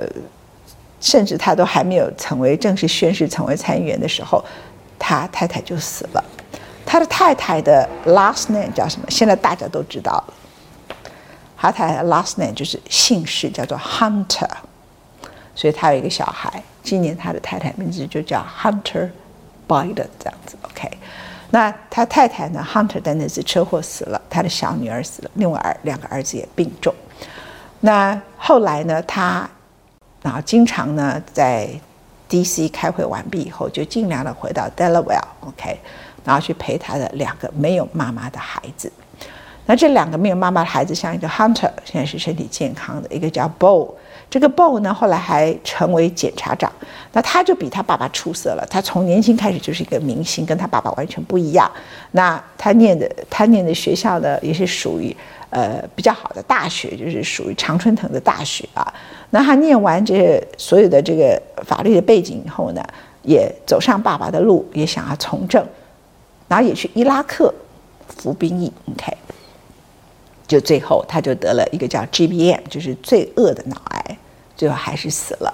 [1.00, 4.44] 甚至他都还没有成为正式宣誓成为参议员的时候，
[4.98, 6.22] 他太太就死了。
[6.86, 9.06] 他的太太的 last name 叫什么？
[9.10, 10.34] 现在大家都知道了。
[11.56, 14.50] 他太太 last name 就是姓氏，叫做 Hunter，
[15.54, 19.08] 所以他有一个小孩，今年他的太太名字就叫 Hunter
[19.66, 20.56] Biden，这样子。
[20.62, 20.90] OK，
[21.50, 26.94] 那他太太呢？Hunter 在那次车祸死了，他的小女儿死了，另外儿两个儿子也病重。
[27.80, 29.00] 那后来呢？
[29.02, 29.48] 他
[30.22, 31.68] 然后经常呢在
[32.28, 35.80] DC 开会完毕以后，就尽量的回到 Delaware，OK。
[36.24, 38.90] 然后去陪他的两个没有妈妈的孩子，
[39.66, 43.94] 那这两个没有妈妈的孩子，像一个 Hunter，现在是身体健康的，一个叫 Bo，
[44.28, 46.70] 这个 Bo 呢后来还成为检察长，
[47.12, 51.70] 那他就比他爸爸出色了，他从年轻开始就是一个明星，跟他爸爸完全不一样。
[52.12, 55.16] 那他念的他念的学校呢，也是属于
[55.50, 58.92] 呃比较好的大学，就是属于常春藤的大学啊。
[59.30, 62.82] 那他念完这所有的这个法律的背景以后呢，
[63.22, 65.66] 也走上爸爸的路，也想要从政。
[66.48, 67.52] 然后也去伊拉克
[68.08, 69.16] 服兵役，OK，
[70.46, 74.18] 就最后他就得了一个叫 GBM，就是最恶的脑癌，
[74.56, 75.52] 最后还是死了。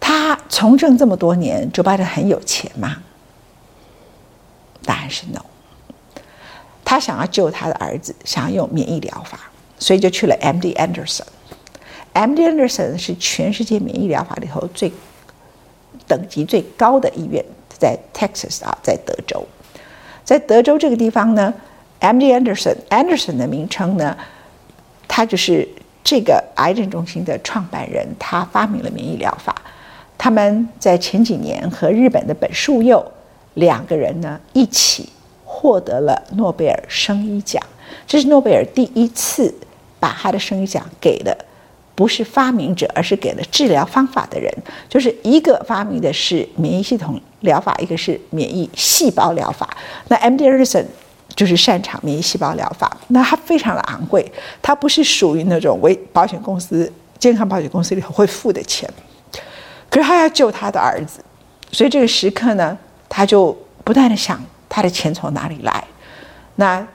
[0.00, 3.02] 他从政这么多年，Joe Biden 很有钱吗？
[4.84, 5.44] 答案是 no。
[6.84, 9.38] 他想要救他的儿子，想要用免疫疗法，
[9.78, 11.26] 所以就去了 MD Anderson。
[12.14, 14.90] MD Anderson 是全世界免疫疗法里头最
[16.06, 17.44] 等级最高的医院，
[17.78, 19.46] 在 Texas 啊，在德州。
[20.28, 21.54] 在德州这个地方呢
[22.00, 24.14] ，MD Anderson，Anderson 的名称呢，
[25.08, 25.66] 他就是
[26.04, 29.54] 这个癌症中心的创办人，他发明了免疫疗法。
[30.18, 33.02] 他们在前几年和日本的本庶佑
[33.54, 35.08] 两个人呢一起
[35.46, 37.62] 获得了诺贝尔生医奖，
[38.06, 39.54] 这是诺贝尔第一次
[39.98, 41.34] 把他的生理奖给了
[41.98, 44.48] 不是发明者，而是给了治疗方法的人，
[44.88, 49.68] 就是一个发明的是免疫系统疗法，一个是免疫细胞疗法。
[50.06, 50.84] 那 MD Anderson
[51.34, 54.24] 就是擅长免疫细胞疗法，那他非常的昂贵，
[54.62, 58.88] 他不是属于那种为保险公司、健康保险公司里头会付的钱，
[59.90, 61.18] 可是他要救他的儿子，
[61.72, 63.50] 所以这个时刻呢，他就
[63.82, 65.82] 不断的想他的钱从哪里来，
[66.54, 66.86] 那。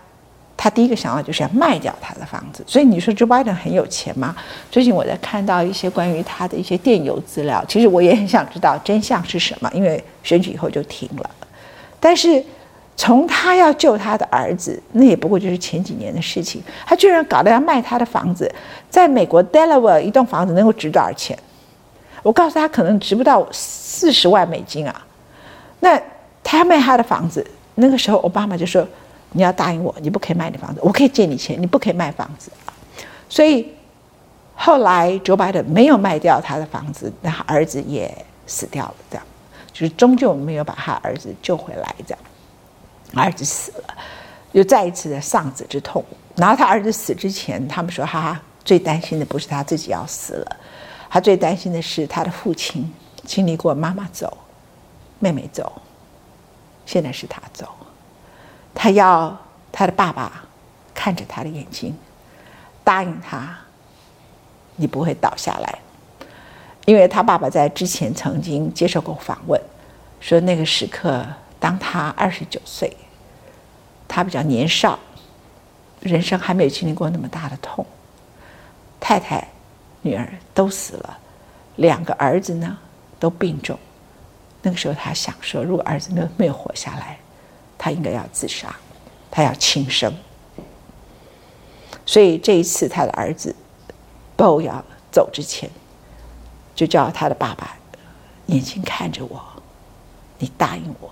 [0.63, 4.33] 他第一个想到就是要卖掉他的房子，所以你说 Joe Biden 很有钱吗？
[4.71, 11.29] 最近我在看到一些关于他的一些电邮资料，其实我也很想知道真相是什么，因为选举以后就停了。
[11.99, 12.41] 但是
[12.95, 18.49] 从他要救他的儿子，那也不过就是前几年的事情，他居然搞得要卖他的房子，
[18.89, 21.37] 在美国 Delaware 一栋房子能够值多少钱？
[22.21, 25.05] 我告诉他，可能值不到四十万美金啊。
[25.81, 26.01] 那
[26.41, 27.45] 他要卖他的房子，
[27.75, 28.87] 那个时候奥巴马就说。
[29.33, 32.49] 你要答应我，你不可以卖你房子，我可以借你钱，你不可以卖房子。
[33.27, 33.67] 所以
[34.55, 38.15] 后来 Joe Biden 没有卖掉他的房子，那他儿子也
[38.47, 39.25] 死掉了，这样
[39.73, 42.19] 就是终究没有把他儿子救回来，这样
[43.15, 43.95] 儿子死了，
[44.51, 46.03] 又再一次的丧子之痛。
[46.35, 50.57] 然后他儿子死之前，他们说他最担心的不是他自己要死了，
[51.09, 52.91] 他最担心的是他的父亲
[53.25, 54.37] 经历过妈妈走、
[55.17, 55.81] 妹妹走，
[56.85, 57.67] 现在是他走。
[58.75, 59.37] 他要
[59.71, 60.43] 他的爸爸
[60.93, 61.97] 看着他的眼睛，
[62.83, 63.57] 答应他，
[64.75, 65.79] 你不会倒下来，
[66.85, 69.61] 因为他爸爸在之前曾经接受过访问，
[70.19, 71.25] 说那个时刻，
[71.59, 72.95] 当他二十九岁，
[74.07, 74.99] 他比较年少，
[76.01, 77.85] 人生还没有经历过那么大的痛，
[78.99, 79.47] 太太、
[80.01, 81.17] 女儿都死了，
[81.77, 82.77] 两个儿子呢
[83.19, 83.77] 都病重，
[84.61, 87.17] 那个时候他想说，如果儿子没有没有活下来。
[87.83, 88.73] 他应该要自杀，
[89.29, 90.13] 他要轻生。
[92.05, 93.53] 所以这一次，他的儿子
[94.37, 95.69] Bo 要走之前，
[96.73, 97.75] 就叫他的爸爸
[98.45, 99.43] 眼睛看着我，
[100.39, 101.11] 你答应我，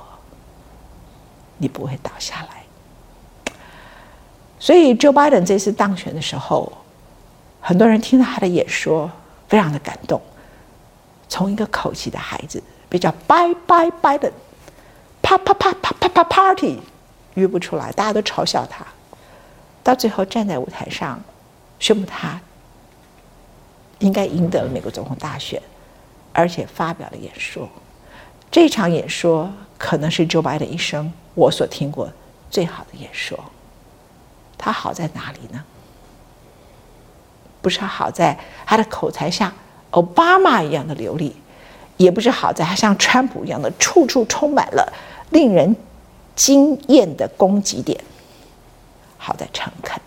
[1.57, 2.63] 你不会倒下来。
[4.57, 6.71] 所以 Joe Biden 这次当选的时候，
[7.60, 9.12] 很多人听到他的演说，
[9.49, 10.21] 非常的感动。
[11.27, 14.31] 从一个口气的孩子，比较 Bye Bye Biden。
[15.21, 16.79] 啪啪啪啪啪啪 party，
[17.36, 18.86] 约不出来，大家都嘲笑他。
[19.84, 21.21] 到最后站在舞台上，
[21.79, 22.39] 宣布他
[23.99, 25.62] 应该赢得了美国总统大选，
[26.34, 27.69] 而且发表了演说。
[28.49, 32.12] 这场演说可能是 Joe Biden 一生我所听过
[32.49, 33.39] 最好的演说。
[34.57, 35.63] 他好在哪里呢？
[37.62, 39.51] 不是好在他的口才像
[39.91, 41.36] 奥巴马一样的流利，
[41.97, 44.93] 也不是好在他像川普一样的处处充满了。
[45.32, 45.76] 令人
[46.36, 48.00] 惊艳的攻击点，
[49.17, 50.00] 好在诚恳，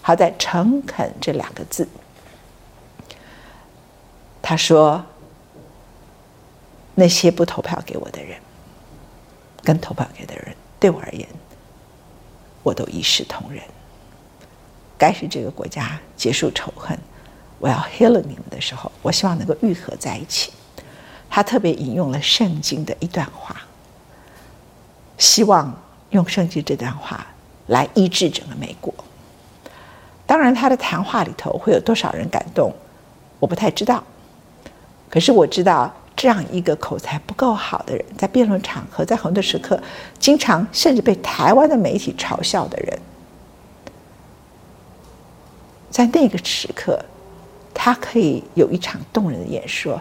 [0.00, 1.88] 好在诚恳这两个字。
[4.40, 5.04] 他说
[6.94, 8.38] ：“那些不投票给我的人，
[9.62, 11.26] 跟投票给的人，对我而言，
[12.62, 13.62] 我都一视同仁。
[14.98, 16.98] 该是这个国家结束仇恨，
[17.58, 20.52] 我要 heal 你们的时候，我希望能够愈合在一起。”
[21.30, 23.60] 他特别引用了圣经的一段话。
[25.18, 25.74] 希望
[26.10, 27.26] 用圣经这段话
[27.68, 28.92] 来医治整个美国。
[30.26, 32.72] 当然，他的谈话里头会有多少人感动，
[33.38, 34.02] 我不太知道。
[35.10, 39.80] 可是我知道，这样一个口才不够好的人，在辩论场合，在很多时刻，
[40.18, 42.98] 经常甚至被台湾的媒体嘲笑的人，
[45.90, 46.98] 在那个时刻，
[47.72, 50.00] 他可以有一场动人的演说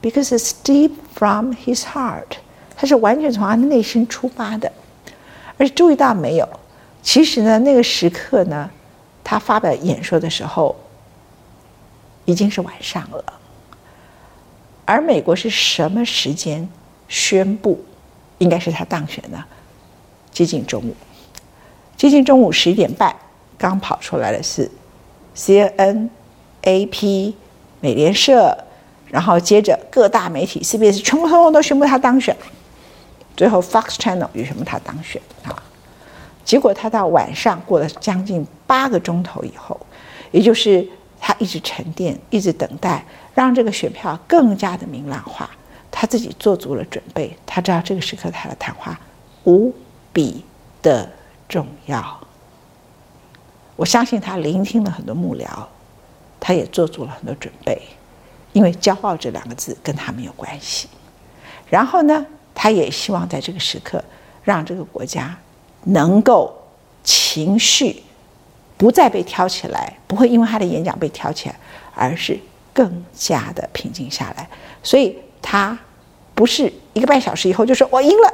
[0.00, 2.38] ，because it's deep from his heart。
[2.80, 4.72] 他是完全从他的内心出发的，
[5.58, 6.48] 而且注意到没有？
[7.02, 8.70] 其实呢，那个时刻呢，
[9.22, 10.74] 他发表演说的时候
[12.24, 13.22] 已经是晚上了。
[14.86, 16.66] 而美国是什么时间
[17.06, 17.84] 宣布
[18.38, 19.44] 应该是他当选呢？
[20.30, 20.96] 接近中午，
[21.98, 23.14] 接近中午十一点半，
[23.58, 24.70] 刚跑出来的是
[25.34, 26.08] C N
[26.62, 27.36] A P、
[27.80, 28.56] 美联社，
[29.10, 32.34] 然后接着各大媒体 CBS 全部通通都宣布他当选。
[33.40, 35.62] 最后，Fox Channel 与什么他当选啊？
[36.44, 39.80] 结果他到晚上过了将近八个钟头以后，
[40.30, 40.86] 也就是
[41.18, 43.02] 他一直沉淀，一直等待，
[43.34, 45.48] 让这个选票更加的明朗化。
[45.90, 49.00] 他自己做足了准备，他知道这个时刻他的谈话
[49.44, 49.74] 无
[50.12, 50.44] 比
[50.82, 51.10] 的
[51.48, 52.20] 重要。
[53.74, 55.46] 我相信他聆听了很多幕僚，
[56.38, 57.80] 他也做足了很多准备，
[58.52, 60.90] 因为骄傲这两个字跟他没有关系。
[61.70, 62.26] 然后呢？
[62.54, 64.02] 他也希望在这个时刻，
[64.42, 65.36] 让这个国家
[65.84, 66.54] 能够
[67.02, 68.02] 情绪
[68.76, 71.56] 不再被挑起来，不会因为他的演讲被挑起来，
[71.94, 72.38] 而是
[72.72, 74.48] 更加的平静下来。
[74.82, 75.78] 所以他
[76.34, 78.32] 不是一个半小时以后就说我赢了，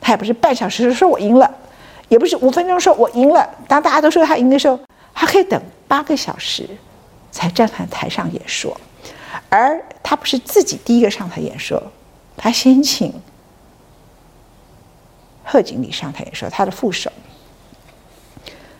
[0.00, 1.50] 他也不是半小时说我赢了，
[2.08, 3.48] 也不是五分钟说我赢了。
[3.68, 4.78] 当大家都说他赢的时候，
[5.14, 6.68] 他可以等八个小时
[7.30, 8.76] 才站在台上演说，
[9.48, 11.80] 而他不是自己第一个上台演说，
[12.42, 13.14] 他先请
[15.44, 17.08] 贺锦丽上台演说，他的副手。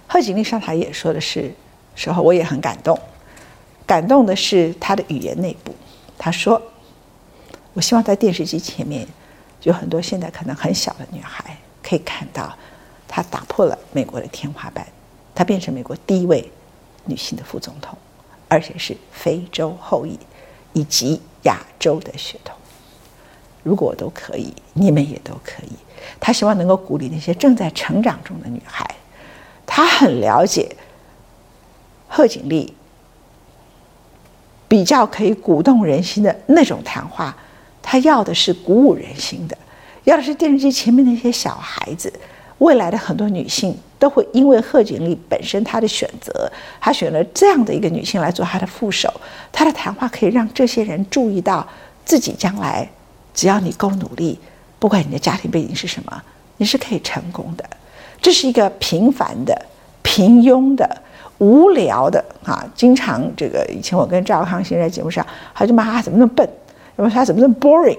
[0.08, 1.54] 贺锦丽上台演说的是
[1.94, 2.98] 时候，我也很感动。
[3.86, 5.72] 感动的是他的语言内部。
[6.18, 6.60] 他说
[7.72, 9.06] ：“我希望在电视机前面，
[9.62, 12.52] 有很多现在可能很小的女孩可以看到，
[13.06, 14.84] 她打破了美国的天花板，
[15.36, 16.50] 她变成美国第一位
[17.04, 17.96] 女性的副总统，
[18.48, 20.18] 而且是非洲后裔
[20.72, 22.56] 以及亚洲的血统。
[23.62, 25.72] 如果我都可以，你们也都可以。”
[26.18, 28.88] 他希望能够鼓励那些正在成长中的女孩。
[29.64, 30.74] 他很了解
[32.08, 32.74] 贺锦丽
[34.68, 37.36] 比较可以鼓动人心的那种谈话，
[37.80, 39.56] 他要的是鼓舞人心的，
[40.04, 42.12] 要的是电视机前面那些小孩子，
[42.58, 49.12] 未来的很多女性都会因为贺锦丽本身她的选择，她选了这样的一个女性来做她的副手，
[49.50, 51.66] 她的谈话可以让这些人注意到
[52.04, 52.90] 自己将来
[53.34, 54.38] 只要你够努力，
[54.78, 56.22] 不管你的家庭背景是什么，
[56.56, 57.64] 你是可以成功的。
[58.20, 59.66] 这是一个平凡的、
[60.02, 61.02] 平庸的、
[61.38, 62.64] 无聊的啊！
[62.74, 66.48] 经常这个以前我跟赵康先生在节目上，他就骂他怎么那么笨，
[66.96, 67.98] 要么他怎么那么 boring。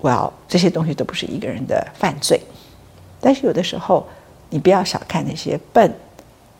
[0.00, 2.40] Well，这些东西都不是一个人的犯罪，
[3.20, 4.06] 但是有的时候
[4.48, 5.92] 你不要小看那些笨、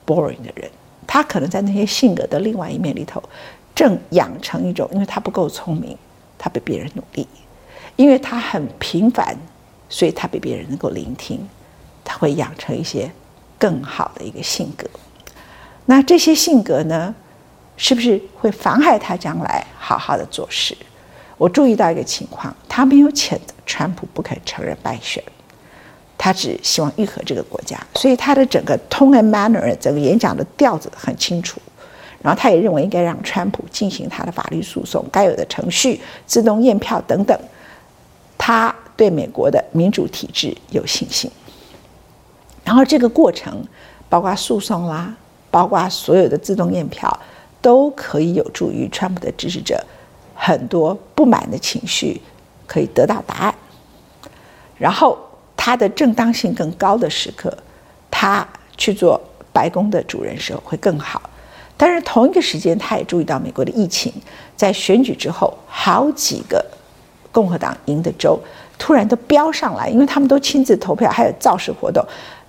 [0.05, 0.69] boring 的人，
[1.07, 3.23] 他可能在那些性格的另外一面里头，
[3.75, 5.97] 正养成一种，因为他不够聪明，
[6.39, 7.27] 他比别人努力；
[7.97, 9.37] 因为他很平凡，
[9.91, 11.47] 所以他比别人能够聆听。
[12.11, 13.11] 他会养成一些
[13.59, 14.89] 更好的一个性格，
[15.85, 17.15] 那这些性格呢，
[17.77, 20.75] 是不是会妨害他将来好好的做事？
[21.37, 25.23] 我注意到一个情况，他没有谴责川普不肯承认败选，
[26.17, 31.61] 他只希望愈合这个国家，所以他的整个 tone and manner，整个演讲的调子很清楚。
[32.21, 37.39] 然后他也认为应该让川普进行他的法律诉讼，该有的程序、自动验票等等。
[38.37, 41.31] 他对美国的民主体制有信心。
[42.65, 43.65] 然后这个过程，
[44.09, 45.15] 包括诉讼啦，
[45.51, 47.19] 包括所有的自动验票，
[47.63, 49.83] 都可以有助于川普的支持者
[50.35, 52.21] 很多不满的情绪
[52.67, 53.55] 可以得到答案。
[54.77, 55.19] 然后
[55.57, 57.57] 他的正当性更高的时刻，
[58.11, 59.21] 他去做
[59.53, 61.23] 白宫的主人时候会更好。
[61.79, 64.13] 但是同一个时间，他也注意到美国的疫情，
[64.57, 66.63] 在选举之后，好几个
[67.33, 68.39] 共和党赢的州
[68.77, 72.05] 突然都飙上来，因为他们都亲自投票，还有造势活动。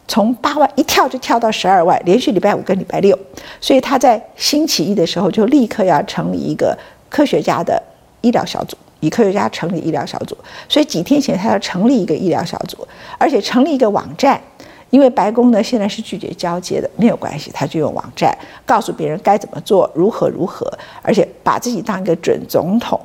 [0.08, 3.16] 从八万一跳就跳到十二万，连续礼拜五跟礼拜六，
[3.62, 6.76] 所以他在星期一的时候就立刻要成立一个
[7.10, 7.80] 科学家的
[8.22, 10.36] 医疗小组，以科学家成立医疗小组。
[10.68, 12.88] 所以几天前他要成立一个医疗小组，
[13.20, 14.42] 而且成立一个网站，
[14.90, 20.72] 因为白宫呢现在是拒绝交接的，没有关系，他就用网站告诉别人该怎么做，如何如何，
[21.02, 23.00] 而且把自己当一个准总统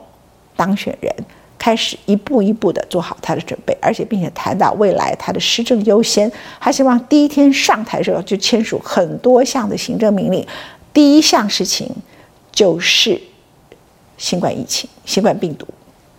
[0.56, 1.14] 当选人。
[1.56, 6.30] 开始一步一步的做好他的准备，而且并且谈到未来他的施政优先。
[6.60, 10.46] 他希望第一天上台的时候就签署很多项的行政命令。
[10.92, 11.90] 第一项事情
[12.52, 13.18] 就是
[14.18, 15.66] 新冠疫情、新冠病毒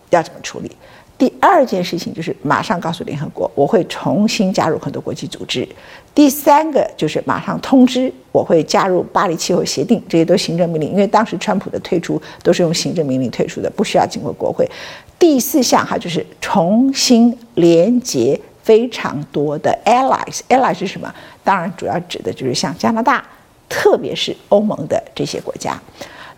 [0.09, 0.71] 要怎么处理。
[1.17, 5.67] 第二件事情就是马上告诉联合国，我会重新加入很多国际组织。
[6.13, 14.69] 第三个就是马上通知我会加入巴黎气候协定，这些都行政命令，因为当时川普的退出都是用行政命令退出的，不需要经过国会。
[15.17, 21.13] 第四项哈就是重新连接非常多的 allies，allies 是什么？
[21.43, 23.23] 当然主要指的就是像加拿大，
[23.69, 25.79] 特别是欧盟的这些国家。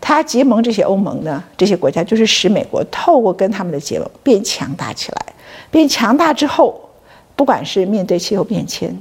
[0.00, 5.34] 他结盟这些欧盟呢，这些国家就是使美国透过跟他们的结盟变强大起来。
[5.70, 6.88] 变强大之后，
[7.36, 8.96] 不管是面对气候变迁，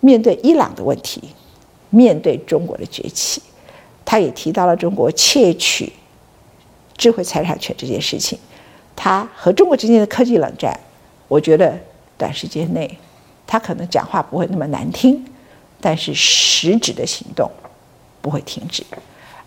[0.00, 1.22] 面对伊朗的问题，
[1.90, 3.40] 面对中国的崛起，
[4.04, 5.92] 他也提到了中国窃取
[6.96, 8.38] 智慧财产权这件事情。
[8.94, 10.78] 他和中国之间的科技冷战，
[11.28, 11.78] 我觉得
[12.18, 12.98] 短时间内
[13.46, 15.24] 他可能讲话不会那么难听，
[15.80, 17.50] 但是实质的行动
[18.20, 18.84] 不会停止。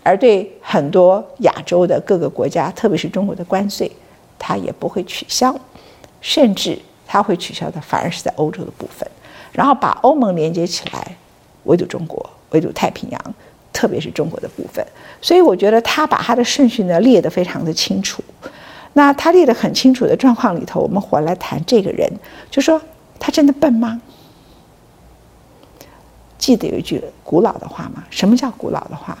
[0.02, 3.90] 而对很多亚洲的各个国家，特别是中国的关税，
[4.38, 5.54] 他也不会取消，
[6.20, 9.08] 甚至他会取消的反而是在欧洲的部分，
[9.52, 11.16] 然后把欧盟连接起来，
[11.64, 13.34] 围堵中国，围堵太平洋，
[13.72, 14.84] 特别是中国的部分。
[15.20, 18.22] 所以我觉得他把他的顺序呢列得非常的清楚。
[18.94, 22.10] 那他列得很清楚的状况里头，我们回来谈这个人，
[22.50, 22.80] 就说
[23.18, 24.02] 他真的笨吗？
[26.36, 28.02] 记得有一句古老的话吗？
[28.10, 29.16] 什么叫古老的话？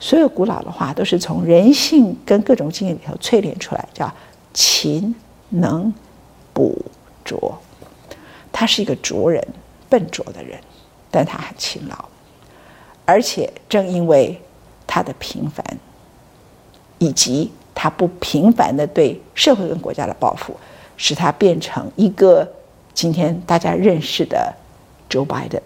[0.00, 4.12] 所有古老的话都是从人性跟各种经验里头淬炼出来，叫
[4.52, 5.14] 勤
[5.48, 5.92] 能
[6.52, 6.84] 补
[7.24, 7.58] 拙。
[8.52, 9.46] 他是一个拙人，
[9.88, 10.58] 笨拙的人，
[11.10, 12.04] 但他很勤劳，
[13.04, 14.40] 而且正因为
[14.86, 15.64] 他的平凡，
[16.98, 20.54] 以及他不平凡的对社会跟国家的抱负，
[20.96, 22.48] 使他变成一个
[22.92, 24.54] 今天大家认识的
[25.10, 25.62] Joe Biden。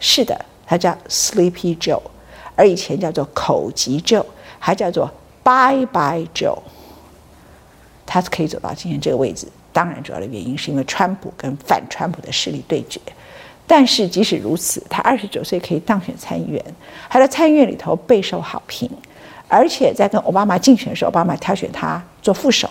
[0.00, 2.02] 是的，他叫 Sleepy Joe，
[2.54, 4.24] 而以前叫做口疾 Joe，
[4.58, 5.10] 还叫做
[5.42, 6.58] Bye Bye Joe。
[8.06, 13.00] 他是可以走到今天这个位置，当然主要的原因是因为川普跟反川普的势力对决。
[13.66, 16.62] 但是即使如此，他二十九岁可以当选参议员，
[17.08, 18.90] 还在参议院里头备受好评，
[19.48, 22.68] 而且在跟奥巴马竞选的时候，奥巴马挑选他做副手。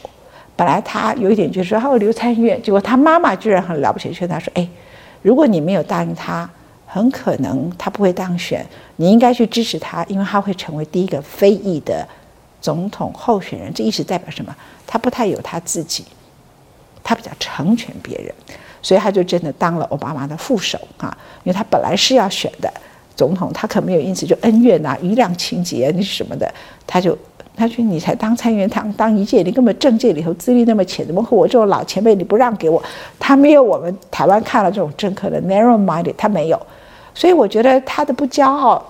[0.55, 4.67] 本来他有一点就是说他会留参议院，结果他妈妈居然很了不起，劝他说：“哎，
[5.23, 6.47] 如果你没有答应他，
[6.93, 8.65] 很可能他不会当选，
[8.97, 12.05] 你应该去支持他，因为他会成为第一个非裔的
[12.59, 13.73] 总统候选人。
[13.73, 14.53] 这意思代表什么？
[14.85, 16.03] 他不太有他自己，
[17.01, 18.33] 他比较成全别人。”
[18.83, 22.69] 所以他就真的当了奥巴马的副手啊，因为他本来是要选的
[23.15, 26.51] 总统，他可没有因此就恩怨呐、瑜亮情节那什么的，
[26.87, 27.15] 他就
[27.55, 32.81] 他说你才当参议员当当一届，你根本政界里头资历那么浅，怎么和我这种老前辈你不让给我？
[33.19, 36.59] 他没有我们台湾看了这种政客的 narrow-minded，他没有，
[37.13, 38.83] 所以我觉得他的不骄傲，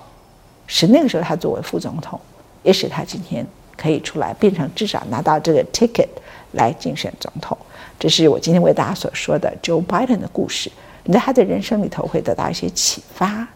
[0.68, 2.20] 使那个时候他作为副总统，
[2.64, 3.46] 也使他今天
[3.76, 6.08] 可以出来变成至少拿到这个 ticket
[6.52, 7.58] 来竞选总统。
[8.00, 10.72] 这是我今天为大家所说的 Joe Biden 的故事。
[11.04, 13.48] 你在他的人生里头会得到一些启发。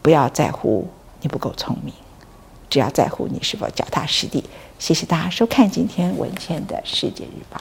[0.00, 0.86] 不要在乎
[1.20, 1.92] 你不够聪明，
[2.70, 4.44] 只要在乎你是否脚踏实地。
[4.78, 7.60] 谢谢大家收看今天文茜的世界日报。